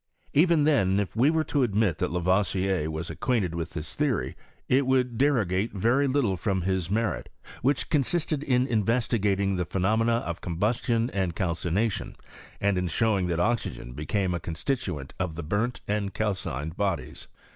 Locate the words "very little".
5.73-6.35